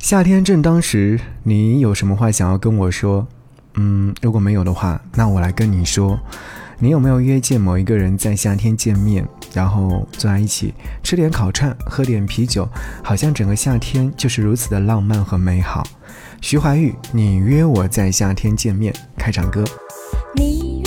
[0.00, 3.28] 夏天正当时，你有什么话想要跟我说？
[3.74, 6.18] 嗯，如果没有的话，那我来跟你说，
[6.78, 12.66] 你有没有约见某一个人在夏天见面，然后坐在一起吃点烤串，喝点啤酒，
[13.04, 15.86] 好像整个夏天就是如此的浪漫和美好。
[16.40, 19.62] 徐怀钰，你约我在夏天见面，开场歌。
[20.34, 20.79] 你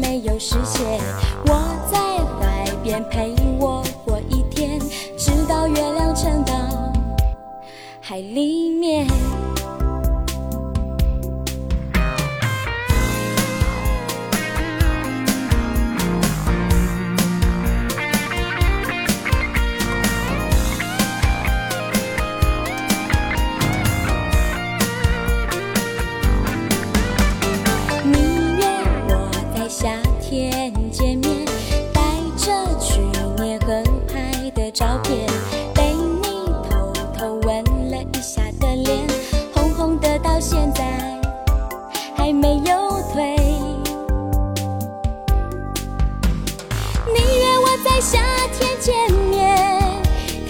[0.00, 1.00] 没有实现。
[1.46, 1.98] 我在
[2.40, 4.78] 海边陪我过一天，
[5.16, 6.52] 直到月亮沉到
[8.00, 8.63] 海里
[40.46, 40.84] 现在
[42.14, 43.34] 还没有退。
[47.06, 48.20] 你约我在夏
[48.52, 49.80] 天见面，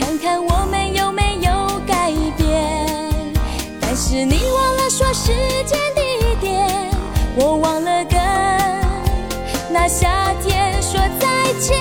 [0.01, 3.33] 看看我们有没有改变。
[3.81, 5.33] 但是你忘了说时
[5.65, 6.91] 间地点，
[7.37, 8.19] 我忘了跟
[9.71, 11.79] 那夏天说再见。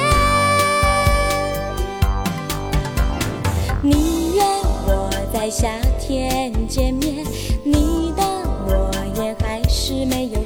[3.81, 4.43] 你约
[4.85, 5.67] 我在夏
[5.99, 7.25] 天见面，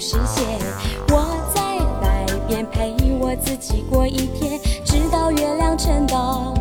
[0.09, 0.45] 实现。
[1.09, 6.53] 我在海边陪我自己过一天，直到月亮沉到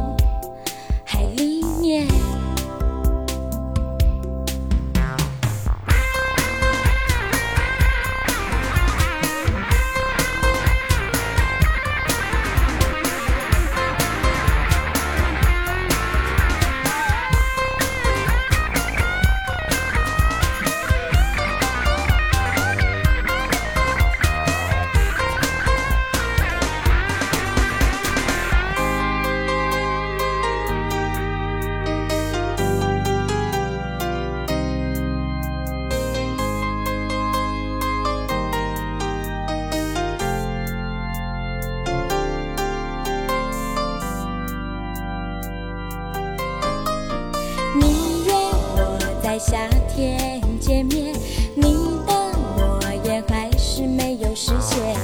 [49.38, 51.14] 夏天见面，
[51.54, 51.62] 你
[52.06, 54.96] 的诺言还是没有实现。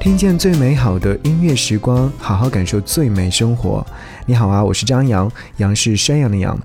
[0.00, 3.86] 听见最美好的音乐时光，好好感受最美生活。
[4.24, 6.58] 你好啊，我是张扬，杨是山羊的羊。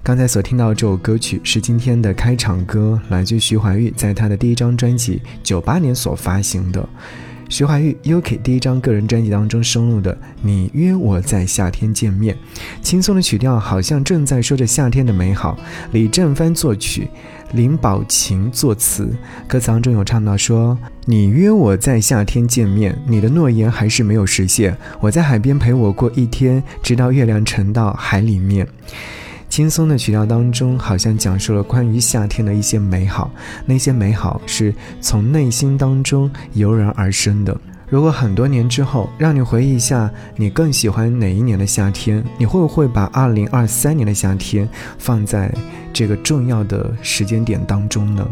[0.00, 6.88] 刚才所听到这首歌曲是今天的开场歌，来自徐怀钰在他的第一张专辑九八年所发行的。
[7.48, 12.36] 徐怀钰 UK 第一张个人专辑当中收录的《你约我在夏天见面》，
[12.80, 15.58] 轻松的曲调好像正在说着夏天的美好。
[15.90, 17.08] 李正帆作曲，
[17.52, 19.08] 林宝琴作词，
[19.46, 24.76] 歌词当中有唱到说：“你约我在夏天见面，你的诺言还是没有实现。
[25.00, 28.68] 我在海边陪我过一天，直到月亮沉到海里面。”
[29.48, 33.30] 轻松的曲调当中，好像讲述了关于夏天的一些美好，
[33.64, 37.58] 那些美好是从内心当中油然而生的。
[37.90, 42.22] 如果很多年之后让你回忆一下，你更喜欢哪一年的夏天？
[42.36, 44.68] 你会不会把二零二三年的夏天
[44.98, 45.50] 放在
[45.92, 48.28] 这个重要的时间点当中呢？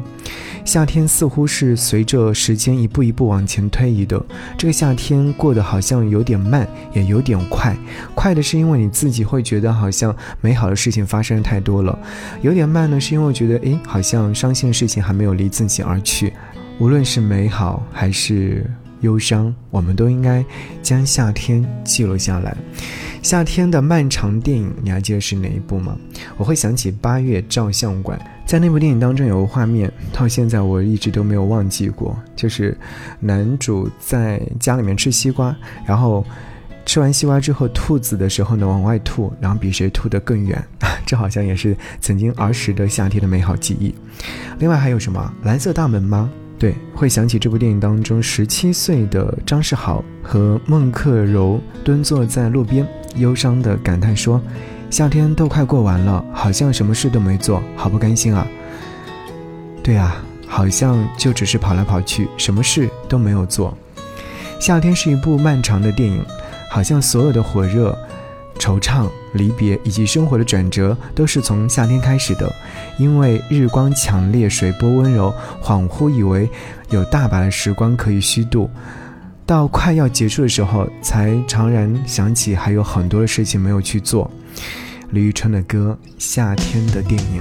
[0.63, 4.23] 夏天似乎是随着时间一步一步往前推移的。
[4.59, 7.75] 这个夏天过得好像有点慢，也有点快。
[8.15, 11.97] 快的是因为你自己会觉得好像美好的事情发生太多了；
[12.43, 16.33] 有点慢呢，是因为觉得诶，好像伤心的事情还没有离自己而去。
[16.79, 18.69] 无论是美好还是
[19.01, 20.45] 忧伤，我们都应该
[20.83, 22.57] 将夏天记录下来。
[23.23, 25.97] 夏天的漫长电影，你还记得是哪一部吗？
[26.37, 28.19] 我会想起《八月照相馆》。
[28.47, 32.79] 在那部电影当中有个画面，到现在我一直都没有忘记过，就是
[33.19, 36.25] 男主在家里面吃西瓜，然后
[36.85, 40.65] 吃完西瓜之后吐籽的时候呢往外吐，然后比谁吐得更远，
[41.05, 43.93] 这好像也是曾经儿时的夏天的美好记忆。
[44.61, 46.31] 另外还有什么蓝色大门吗？
[46.59, 52.87] 对，会想起这部电影当中十七岁的张世豪和孟克柔蹲坐在路边，
[53.17, 54.41] 忧伤的感叹说。
[54.89, 58.47] 夏天都快过完了，好像什么事都没做，好不甘心啊！
[59.83, 63.77] 对啊，好像就只是跑来跑去，什么事都没有做。
[64.61, 66.25] 夏天是一部漫长的电影，
[66.71, 67.99] 好像所有的火热、
[68.59, 72.53] 惆怅、离别以及生活的转折，都是从夏天开始的。
[72.99, 75.33] 因为日光强烈，水波温柔，
[75.63, 76.49] 恍惚以为
[76.91, 78.71] 有大把的时光可以虚度，
[79.45, 84.31] 到快要结束的时候，才怅然想起还有很多的事情没有去做。
[85.11, 87.41] 李宇春的歌《夏天的电影》。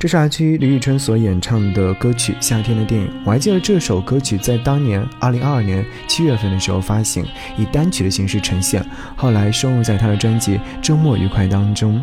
[0.00, 3.06] 这是阿区李宇春所演唱的歌曲《夏天的电影》。
[3.22, 7.22] 我还记得这首歌曲在当年二零二二年七月份的时候发行，
[7.58, 8.82] 以单曲的形式呈现，
[9.14, 12.02] 后来收录在他的专辑《周末愉快》当中。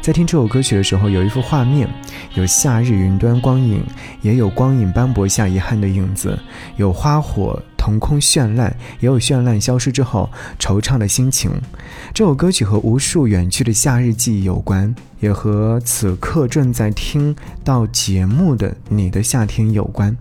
[0.00, 1.88] 在听这首歌曲的时候，有一幅画面，
[2.34, 3.82] 有夏日云端光影，
[4.20, 6.38] 也有光影斑驳下遗憾的影子，
[6.76, 7.60] 有花火。
[7.82, 11.50] 瞳孔绚烂，也有绚烂消失之后惆怅的心情。
[12.14, 17.34] 这首歌曲和无数远去的夏日记忆有关，也和此刻正在听
[17.64, 20.16] 到节目的你的夏天有关。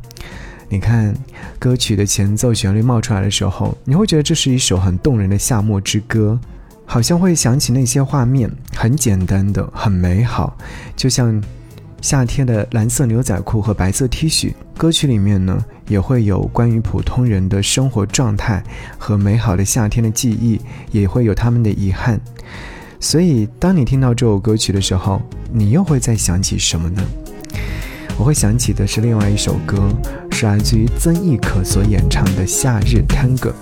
[0.70, 1.14] 你看，
[1.60, 6.40] 歌曲的前奏旋律冒出来的时候，你会觉得这是一首很动人的夏末之歌，
[6.88, 10.58] 好像会想起那些画面，很简单的，很美好，
[10.96, 11.40] 就像
[12.02, 14.54] 夏天的蓝色牛仔裤和白色 T 恤。
[14.76, 18.64] 歌曲里面呢，也会有关于普通人的生活状态
[18.98, 20.60] 和美好的夏天的记忆，
[20.92, 22.20] 也会有他们的遗憾。
[23.00, 25.22] 所以，当你听到这首歌曲的时候，
[25.54, 27.04] 你又会在想起什么呢？
[28.18, 29.88] 我会想起的是另外一首歌，
[30.32, 33.54] 是来自于曾轶可所演唱的《夏日探戈》。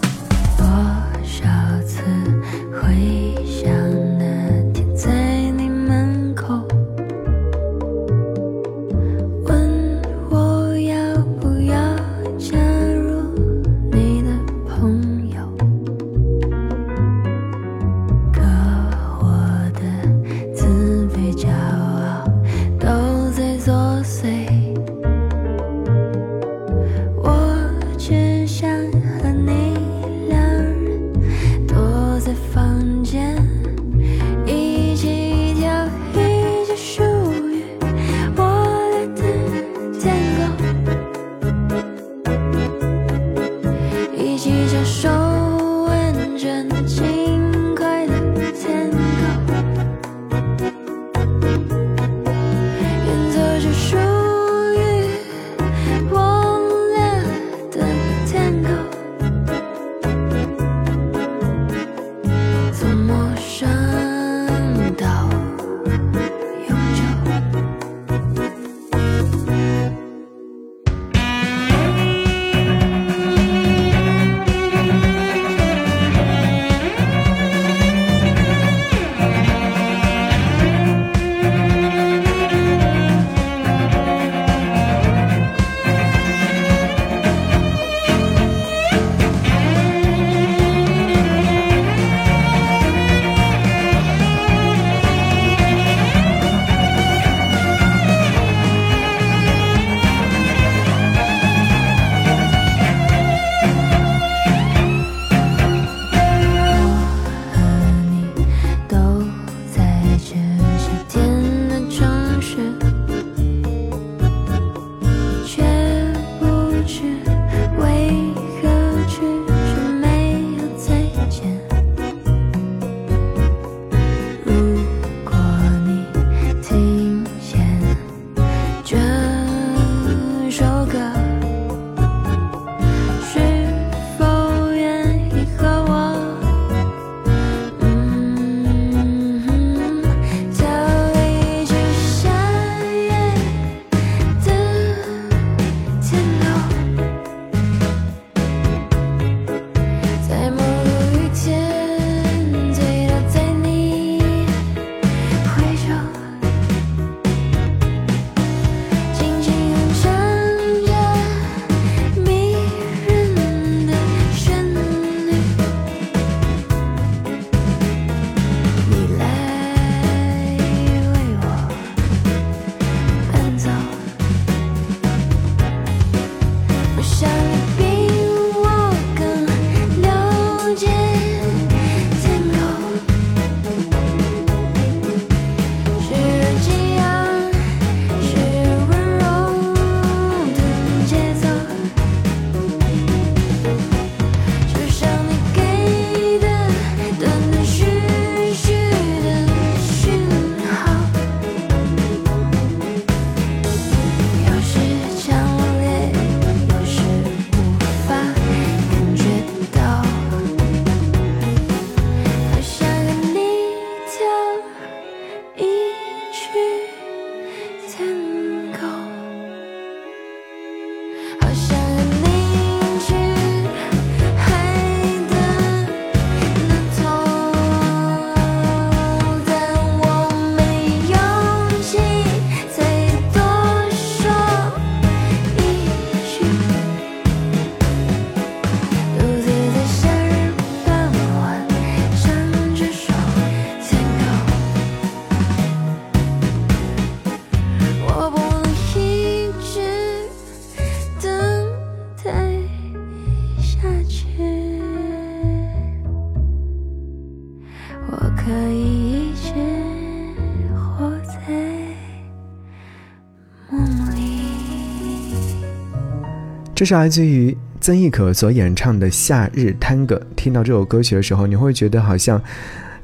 [266.80, 270.16] 这是来自于曾轶可所演唱的《夏日探戈》。
[270.38, 272.42] 听到这首歌曲的时候，你会觉得好像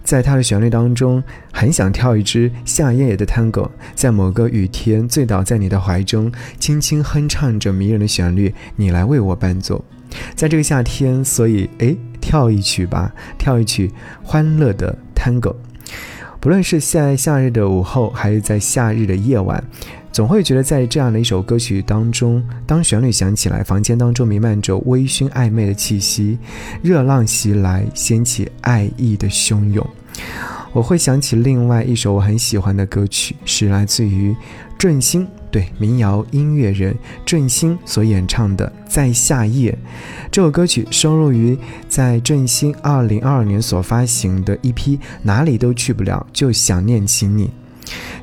[0.01, 9.83] 在它的旋律当中，很想跳一支夏夜的探戈，在某个雨天醉倒在你的怀中，轻轻哼唱着迷人的旋律，你来为我伴奏。
[10.35, 13.91] 在这个夏天，所以诶，跳一曲吧，跳一曲
[14.23, 15.53] 欢乐的探戈。
[16.45, 19.63] 不论是在夏日的午后，还是在夏日的夜晚，
[20.11, 26.37] 总会觉得在这样的一首歌曲当中，当旋律响起来，房间当中弥漫着微醺暧昧的气息，
[26.83, 29.83] 热浪袭来，掀起爱意的汹涌。
[30.71, 34.35] 我会想起另外一首我很喜欢的歌曲，是来自于
[34.77, 35.27] 郑兴。
[35.51, 39.71] 对民谣音乐人郑兴所演唱的《在夏夜》
[40.31, 47.47] 这首歌曲，收录于在郑兴二零二二年所发行的一批《哪里都去不了，就想念起你》。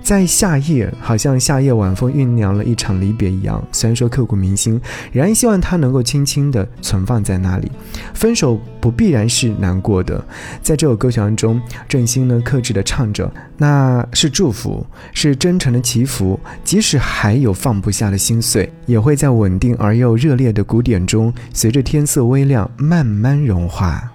[0.03, 3.63] 在夏夜，好像夏夜晚风酝酿了一场离别一样。
[3.71, 4.81] 虽然说刻骨铭心，
[5.13, 7.71] 仍然希望它能够轻轻地存放在那里。
[8.13, 10.23] 分手不必然是难过的，
[10.61, 16.39] 在这首歌曲当中，郑兴呢克制地唱着，那是祝福，是真诚的祈福。
[16.65, 24.12] 即使还有放不下的心碎，也会在稳定而又热烈的鼓点中，随着天色微亮，慢慢融化。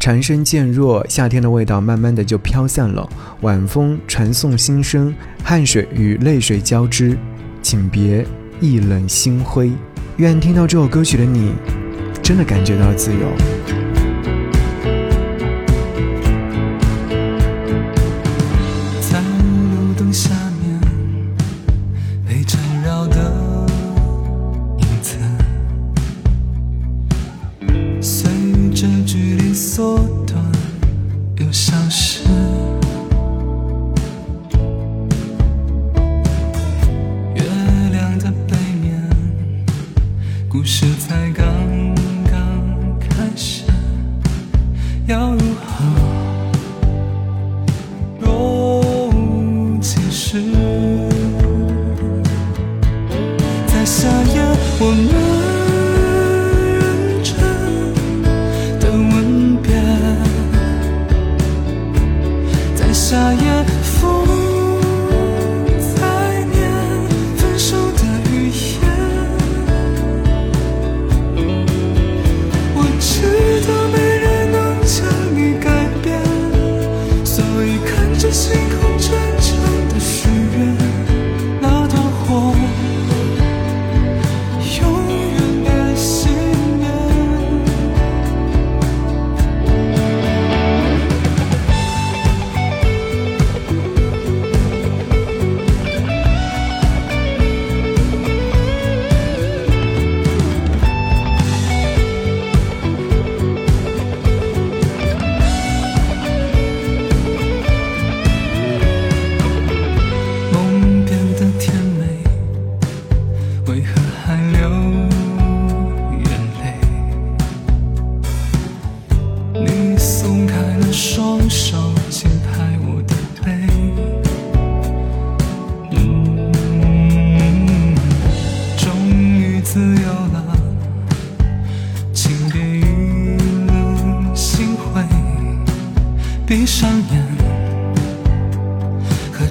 [0.00, 3.08] 蝉声渐弱，夏天的味道慢慢的就飘散了。
[3.40, 5.12] 晚风传送心声，
[5.42, 7.18] 汗水与泪水交织，
[7.62, 8.24] 请别
[8.60, 9.72] 一冷心灰。
[10.18, 11.52] 愿听到这首歌曲的你，
[12.22, 13.18] 真的感觉到自由。
[19.00, 20.30] 在路灯下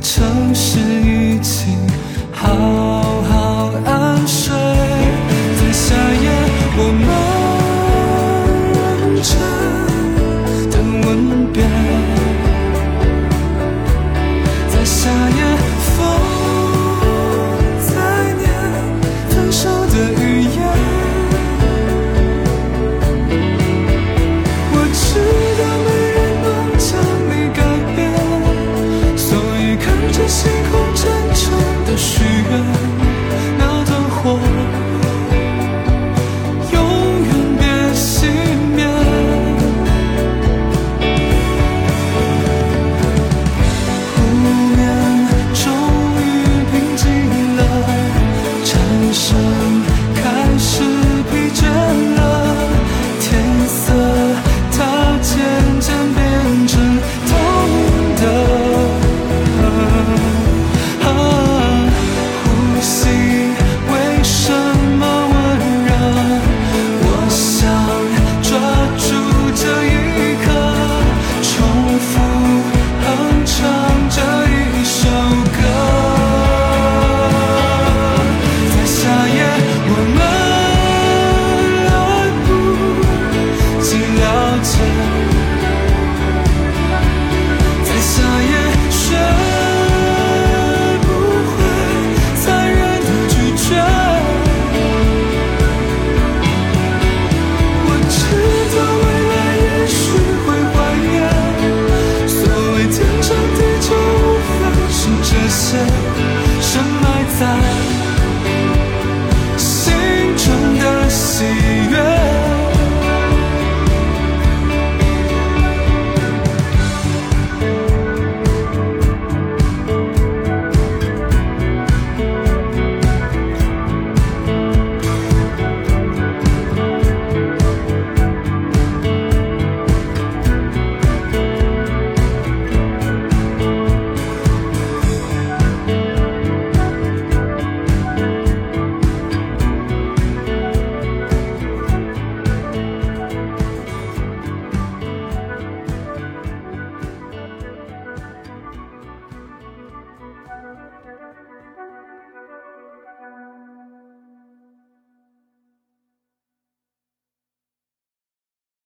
[0.09, 1.75] 城市一起
[2.31, 2.47] 好
[3.23, 4.66] 好安睡